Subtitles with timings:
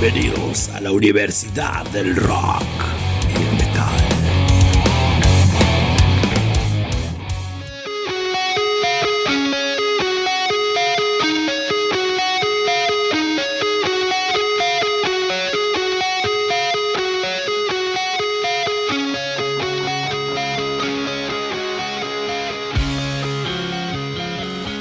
[0.00, 2.64] Bienvenidos a la Universidad del Rock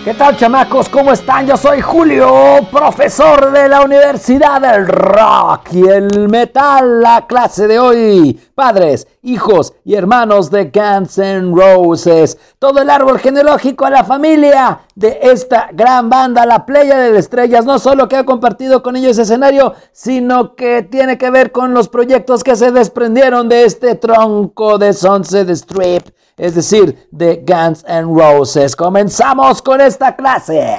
[0.10, 0.90] ¿Qué tal chamacos?
[0.90, 1.46] ¿Cómo están?
[1.46, 7.78] Yo soy Julio, profesor de la Universidad del Rock y el Metal, la clase de
[7.78, 8.42] hoy.
[8.56, 12.40] Padres, hijos y hermanos de Guns N' Roses.
[12.58, 17.66] Todo el árbol genealógico a la familia de esta gran banda, la Playa de Estrellas.
[17.66, 21.88] No solo que ha compartido con ellos escenario, sino que tiene que ver con los
[21.88, 28.16] proyectos que se desprendieron de este tronco de Sunset Strip es decir, de Guns N'
[28.16, 28.74] Roses.
[28.74, 30.78] Comenzamos con esta clase.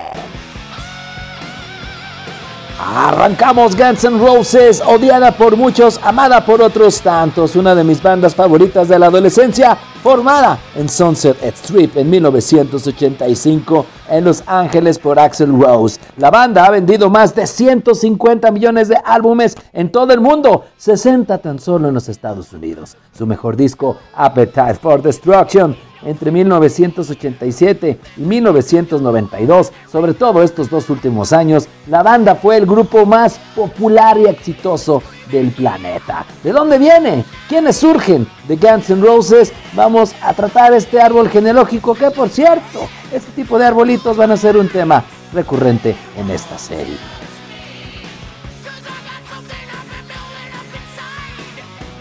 [2.83, 8.35] Arrancamos Guns N' Roses, odiada por muchos, amada por otros tantos, una de mis bandas
[8.35, 15.53] favoritas de la adolescencia, formada en Sunset Strip en 1985 en Los Ángeles por Axel
[15.61, 16.01] Rose.
[16.17, 21.37] La banda ha vendido más de 150 millones de álbumes en todo el mundo, 60
[21.37, 22.97] tan solo en los Estados Unidos.
[23.13, 29.73] Su mejor disco, Appetite for Destruction, entre 1987 y 1992.
[29.91, 35.03] Sobre todo estos dos últimos años, la banda fue el grupo más popular y exitoso
[35.31, 36.25] del planeta.
[36.43, 37.25] ¿De dónde viene?
[37.49, 38.27] ¿Quiénes surgen?
[38.49, 43.59] De Guns N' Roses vamos a tratar este árbol genealógico que por cierto, este tipo
[43.59, 47.20] de arbolitos van a ser un tema recurrente en esta serie.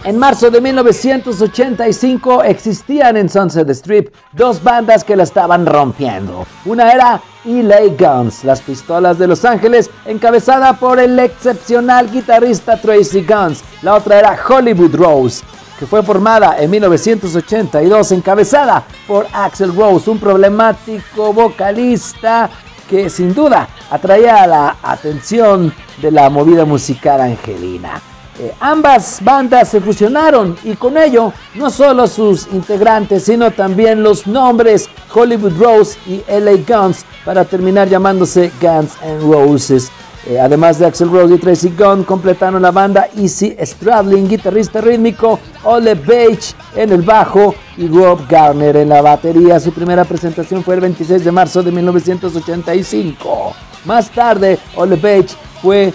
[0.05, 6.47] En marzo de 1985 existían en Sunset Strip dos bandas que la estaban rompiendo.
[6.63, 13.25] Una era LA Guns, las pistolas de Los Ángeles, encabezada por el excepcional guitarrista Tracy
[13.25, 13.61] Guns.
[13.81, 15.43] La otra era Hollywood Rose,
[15.77, 22.49] que fue formada en 1982, encabezada por Axel Rose, un problemático vocalista
[22.89, 28.01] que sin duda atraía la atención de la movida musical angelina.
[28.39, 34.25] Eh, ambas bandas se fusionaron y con ello no solo sus integrantes, sino también los
[34.27, 39.91] nombres Hollywood Rose y LA Guns para terminar llamándose Guns N' Roses.
[40.25, 45.37] Eh, además de Axel Rose y Tracy Gunn, completaron la banda Easy Stradlin, guitarrista rítmico,
[45.63, 49.59] Ole Page en el bajo y Rob Garner en la batería.
[49.59, 53.53] Su primera presentación fue el 26 de marzo de 1985.
[53.83, 55.29] Más tarde, Ole Page
[55.61, 55.93] fue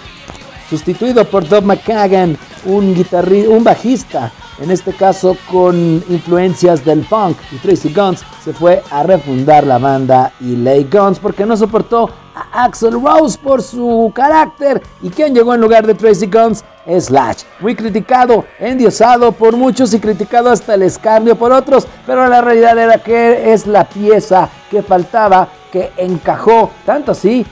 [0.69, 3.05] sustituido por Doug McCagan, un,
[3.49, 7.37] un bajista, en este caso con influencias del punk.
[7.51, 12.09] Y Tracy Guns se fue a refundar la banda y Lay Guns porque no soportó
[12.35, 14.81] a Axel Rose por su carácter.
[15.01, 16.63] ¿Y quién llegó en lugar de Tracy Guns?
[16.87, 22.41] Slash, muy criticado, endiosado por muchos y criticado hasta el escarnio por otros, pero la
[22.41, 27.43] realidad era que es la pieza que faltaba, que encajó, tanto así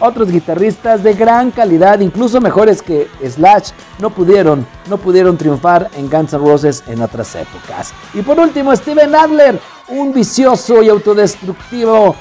[0.00, 6.08] otros guitarristas de gran calidad, incluso mejores que Slash, no pudieron, no pudieron triunfar en
[6.08, 7.92] Guns N' Roses en otras épocas.
[8.14, 12.14] Y por último, Steven Adler, un vicioso y autodestructivo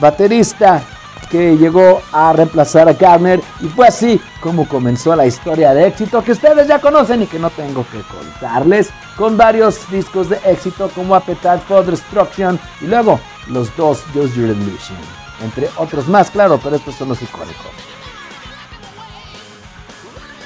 [0.00, 0.82] baterista
[1.30, 6.22] que llegó a reemplazar a Garner y fue así como comenzó la historia de éxito
[6.22, 10.88] que ustedes ya conocen y que no tengo que contarles con varios discos de éxito
[10.94, 13.18] como Appetite for Destruction y luego
[13.48, 17.72] los dos Use Your Illusion entre otros más, claro, pero estos son los icónicos.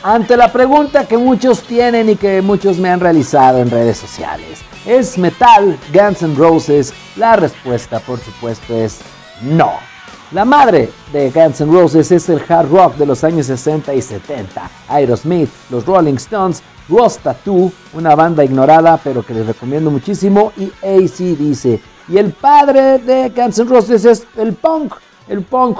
[0.02, 4.60] Ante la pregunta que muchos tienen y que muchos me han realizado en redes sociales,
[4.86, 6.94] ¿es metal Guns N' Roses?
[7.16, 9.00] La respuesta, por supuesto, es
[9.42, 9.72] no.
[10.32, 14.00] La madre de Guns N' Roses es el hard rock de los años 60 y
[14.00, 14.70] 70.
[14.88, 20.72] Aerosmith, los Rolling Stones, Ross Tattoo, una banda ignorada pero que les recomiendo muchísimo, y
[20.82, 21.78] ACDC.
[22.10, 24.94] Y el padre de Guns N' Roses es el punk,
[25.28, 25.78] el punk.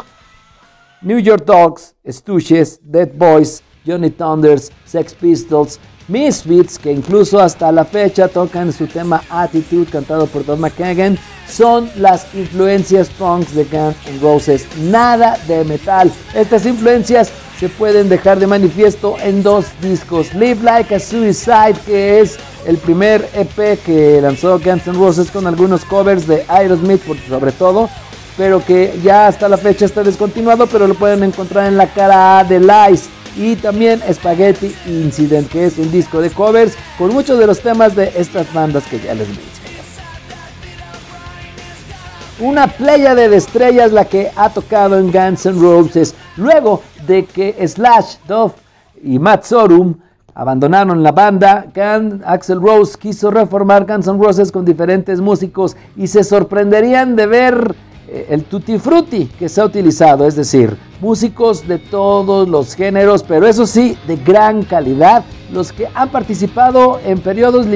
[1.02, 7.84] New York Dogs, Stooges, Dead Boys, Johnny Thunders, Sex Pistols, Misfits, que incluso hasta la
[7.84, 11.18] fecha tocan su tema Attitude cantado por Don McKagan,
[11.48, 14.66] son las influencias punks de Guns N' Roses.
[14.78, 16.12] Nada de metal.
[16.34, 20.32] Estas influencias se pueden dejar de manifiesto en dos discos.
[20.34, 25.46] Live Like a Suicide, que es el primer EP que lanzó Guns N' Roses con
[25.46, 27.88] algunos covers de Aerosmith, sobre todo,
[28.36, 32.38] pero que ya hasta la fecha está descontinuado, pero lo pueden encontrar en la cara
[32.38, 33.08] A de Lies.
[33.36, 37.94] Y también Spaghetti Incident, que es un disco de covers con muchos de los temas
[37.94, 39.60] de estas bandas que ya les mencioné.
[42.40, 47.54] Una playa de estrellas la que ha tocado en Guns N' Roses, luego de que
[47.68, 48.52] Slash, Duff
[49.02, 49.94] y Matt Sorum
[50.34, 51.66] abandonaron la banda.
[52.24, 57.74] Axel Rose quiso reformar Guns N' Roses con diferentes músicos y se sorprenderían de ver
[58.08, 63.22] eh, el tutti frutti que se ha utilizado, es decir, músicos de todos los géneros,
[63.22, 67.66] pero eso sí, de gran calidad, los que han participado en periodos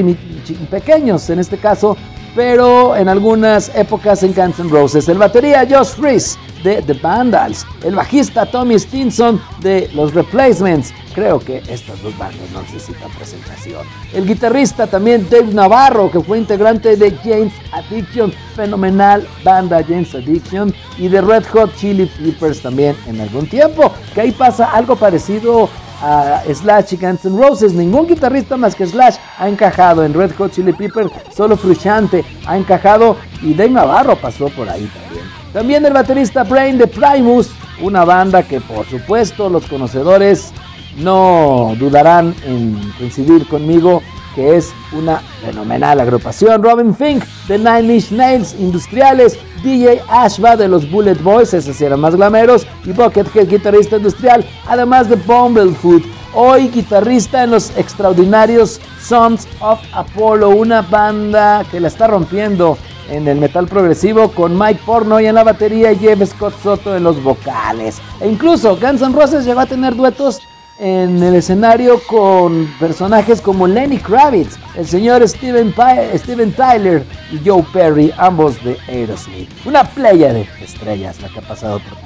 [0.71, 1.97] pequeños, en este caso,
[2.35, 5.09] pero en algunas épocas en Guns N' Roses.
[5.09, 10.93] El batería Josh Reese de The Vandals, el bajista Tommy Stinson de Los Replacements.
[11.15, 13.87] Creo que estas dos bandas no necesitan presentación.
[14.13, 20.75] El guitarrista también Dave Navarro, que fue integrante de James Addiction, fenomenal banda James Addiction,
[20.99, 23.93] y de Red Hot Chili Peppers también en algún tiempo.
[24.13, 25.69] Que ahí pasa algo parecido
[26.05, 27.73] a Slash y Guns N' Roses.
[27.73, 32.57] Ningún guitarrista más que Slash ha encajado en Red Hot Chili Peppers, solo Frusciante ha
[32.57, 35.25] encajado y Dave Navarro pasó por ahí también.
[35.53, 40.53] También el baterista Brain de Primus, una banda que por supuesto los conocedores
[40.97, 44.03] no dudarán en coincidir conmigo
[44.35, 46.63] que es una fenomenal agrupación.
[46.63, 52.01] Robin Fink de Nine Inch Nails Industriales, DJ Ashba de los Bullet Boys, esos eran
[52.01, 56.03] más glameros, y Buckethead, guitarrista industrial, además de Bumblefoot,
[56.35, 62.77] hoy guitarrista en los extraordinarios Sons of Apollo, una banda que la está rompiendo
[63.09, 67.05] en el metal progresivo con Mike Pornoy en la batería y Jeff Scott Soto en
[67.05, 68.01] los vocales.
[68.21, 70.41] E incluso Guns N' Roses llegó a tener duetos
[70.79, 75.75] en el escenario con personajes como Lenny Kravitz, el señor Steven,
[76.17, 79.51] Steven Tyler y Joe Perry, ambos de Aerosmith.
[79.65, 82.05] Una playa de estrellas la que ha pasado por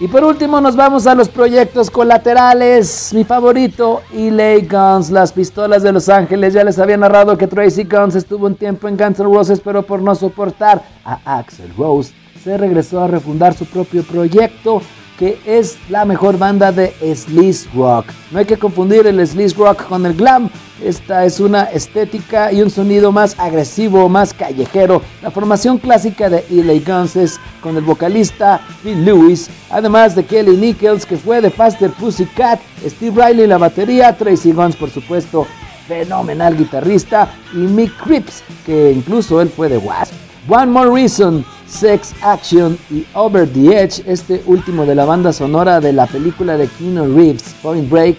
[0.00, 3.12] Y por último nos vamos a los proyectos colaterales.
[3.12, 6.54] Mi favorito, Elay Guns, las pistolas de Los Ángeles.
[6.54, 9.82] Ya les había narrado que Tracy Guns estuvo un tiempo en Guns N' Roses, pero
[9.82, 14.82] por no soportar a Axel Rose, se regresó a refundar su propio proyecto
[15.20, 18.06] que es la mejor banda de sleaze rock.
[18.30, 20.48] No hay que confundir el sleaze rock con el glam.
[20.82, 25.02] Esta es una estética y un sonido más agresivo, más callejero.
[25.20, 31.04] La formación clásica de Eli Guns con el vocalista Bill Lewis, además de Kelly Nichols,
[31.04, 35.46] que fue de Faster Pussycat, Steve Riley la batería, Tracy Guns, por supuesto,
[35.86, 40.29] fenomenal guitarrista, y Mick Cripps, que incluso él fue de Wasp.
[40.48, 45.80] One More Reason Sex Action y Over the Edge, este último de la banda sonora
[45.80, 48.16] de la película de Keanu Reeves, Point Break,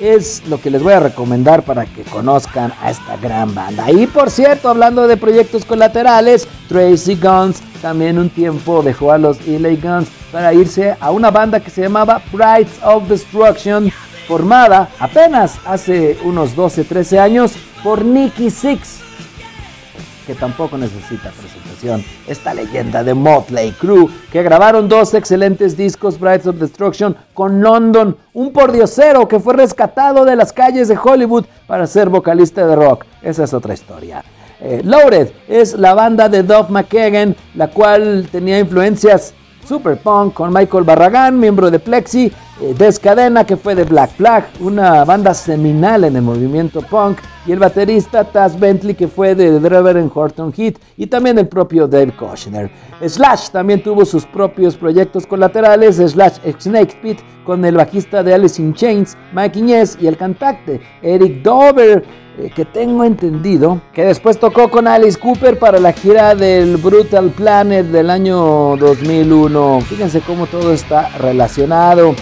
[0.00, 3.90] es lo que les voy a recomendar para que conozcan a esta gran banda.
[3.90, 9.46] Y por cierto, hablando de proyectos colaterales, Tracy Guns también un tiempo dejó a los
[9.46, 13.90] LA Guns para irse a una banda que se llamaba Brides of Destruction,
[14.26, 19.00] formada apenas hace unos 12-13 años por Nicky Six,
[20.26, 26.46] que tampoco necesita presentación, esta leyenda de Motley Crue, que grabaron dos excelentes discos, Brides
[26.46, 31.86] of Destruction, con London, un pordiosero que fue rescatado de las calles de Hollywood para
[31.86, 33.04] ser vocalista de rock.
[33.22, 34.24] Esa es otra historia.
[34.60, 34.82] Eh,
[35.48, 39.34] es la banda de Duff McKagan, la cual tenía influencias
[39.66, 45.04] super punk con Michael Barragán, miembro de Plexi, Descadena, que fue de Black Flag, una
[45.04, 49.96] banda seminal en el movimiento punk, y el baterista Taz Bentley, que fue de Driver
[49.96, 52.70] en Horton Heat, y también el propio Dave Koshner.
[53.06, 58.62] Slash también tuvo sus propios proyectos colaterales, Slash Snake Pit, con el bajista de Alice
[58.62, 62.04] in Chains, Mike Iñez, y el cantante Eric Dover,
[62.38, 67.30] eh, que tengo entendido que después tocó con Alice Cooper para la gira del Brutal
[67.30, 69.80] Planet del año 2001.
[69.82, 72.14] Fíjense cómo todo está relacionado.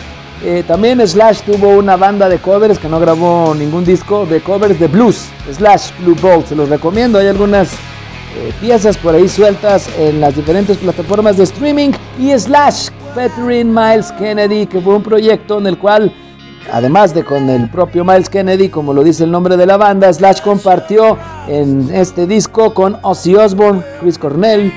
[0.45, 4.79] Eh, también Slash tuvo una banda de covers que no grabó ningún disco de covers
[4.81, 5.29] de blues.
[5.53, 7.21] Slash Blue Bolt, se los recomiendo.
[7.21, 11.93] Hay algunas eh, piezas por ahí sueltas en las diferentes plataformas de streaming.
[12.19, 16.13] Y Slash featuring Miles Kennedy, que fue un proyecto en el cual,
[16.73, 20.13] además de con el propio Miles Kennedy, como lo dice el nombre de la banda,
[20.13, 24.73] Slash compartió en este disco con Ozzy Osbourne, Chris Cornell,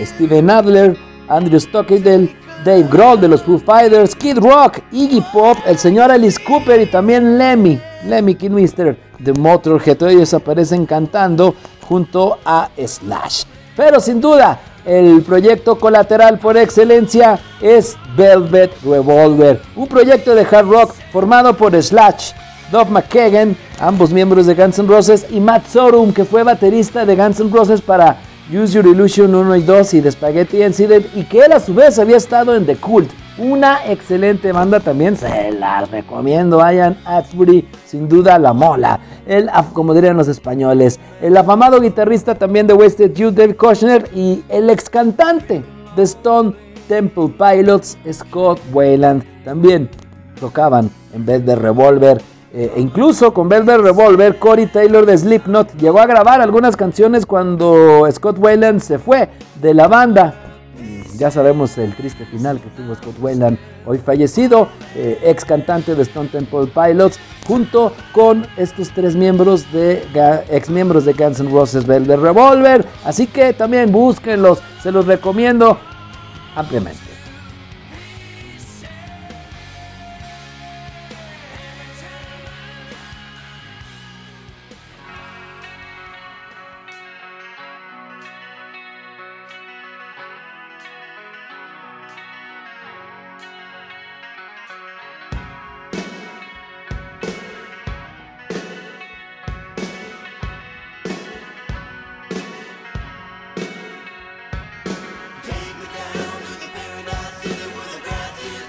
[0.00, 0.96] Steven Adler,
[1.28, 2.36] Andrew Stockedale
[2.68, 6.84] Dave Grohl de los Foo Fighters, Kid Rock, Iggy Pop, el señor Alice Cooper y
[6.84, 9.96] también Lemmy, Lemmy Kilmister de Motorhead.
[9.96, 11.54] Todos ellos aparecen cantando
[11.88, 13.44] junto a Slash.
[13.74, 20.68] Pero sin duda, el proyecto colateral por excelencia es Velvet Revolver, un proyecto de hard
[20.68, 22.32] rock formado por Slash,
[22.70, 27.16] Dov McKagan, ambos miembros de Guns N' Roses, y Matt Sorum, que fue baterista de
[27.16, 28.18] Guns N' Roses para
[28.50, 31.74] Use Your Illusion 1 y 2 y The Spaghetti Incident y que él a su
[31.74, 33.10] vez había estado en The Cult.
[33.36, 36.56] Una excelente banda también, se la recomiendo.
[36.56, 39.00] Vayan Asbury, sin duda la mola.
[39.26, 44.42] El, como dirían los españoles, el afamado guitarrista también de Wasted Youth, Dave Kushner, y
[44.48, 45.62] el ex cantante
[45.94, 46.54] de Stone
[46.88, 49.90] Temple Pilots, Scott Wayland también
[50.40, 52.22] tocaban en vez de Revolver.
[52.52, 57.26] Eh, e incluso con Velvet Revolver, Corey Taylor de Slipknot llegó a grabar algunas canciones
[57.26, 59.28] cuando Scott Wayland se fue
[59.60, 60.34] de la banda.
[61.18, 66.02] Ya sabemos el triste final que tuvo Scott Wayland, hoy fallecido, eh, ex cantante de
[66.02, 70.04] Stone Temple Pilots, junto con estos tres miembros de
[70.48, 72.86] ex miembros de Guns N' Roses Velvet Revolver.
[73.04, 75.76] Así que también búsquenlos, se los recomiendo
[76.54, 77.07] ampliamente.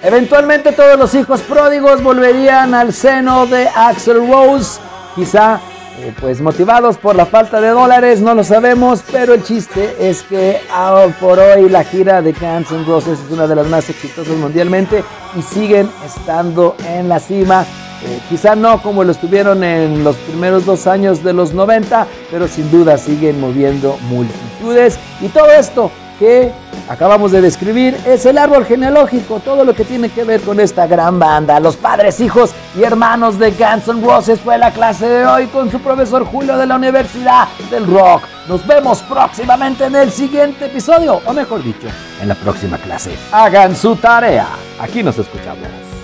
[0.02, 4.80] Eventualmente todos los hijos pródigos volverían al seno de Axel Rose,
[5.14, 5.60] quizá
[6.00, 10.24] eh, pues motivados por la falta de dólares, no lo sabemos, pero el chiste es
[10.24, 10.62] que
[11.20, 15.04] por hoy la gira de Guns N' Roses es una de las más exitosas mundialmente
[15.36, 17.66] y siguen estando en la cima.
[18.06, 22.48] Eh, quizá no como lo estuvieron en los primeros dos años de los 90, pero
[22.48, 24.98] sin duda siguen moviendo multitudes.
[25.20, 26.52] Y todo esto que
[26.90, 30.86] acabamos de describir es el árbol genealógico, todo lo que tiene que ver con esta
[30.86, 31.60] gran banda.
[31.60, 35.72] Los padres, hijos y hermanos de Guns N' Roses fue la clase de hoy con
[35.72, 38.24] su profesor Julio de la Universidad del Rock.
[38.48, 41.88] Nos vemos próximamente en el siguiente episodio, o mejor dicho,
[42.22, 43.12] en la próxima clase.
[43.32, 44.48] Hagan su tarea.
[44.80, 45.99] Aquí nos escuchamos.